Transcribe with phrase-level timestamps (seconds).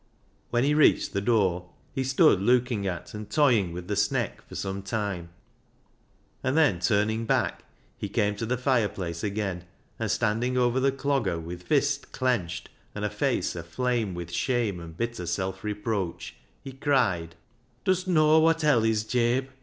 [0.49, 4.55] When he reached the door he stood looking at and toying with the sneck for
[4.55, 5.29] some time,
[6.43, 7.63] and then turning back,
[7.99, 9.63] he came to the fireplace again,
[9.99, 14.97] and standing over the Clogger with fist clenched, and a face aflame with shame and
[14.97, 17.35] bitter self reproach, he cried
[17.85, 19.49] —"Dust knaaw wot hell is, Jabe